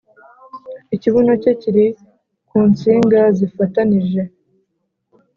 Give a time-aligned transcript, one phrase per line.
[0.95, 1.85] ikibuno cye kiri
[2.49, 4.21] ku nsinga zifatanije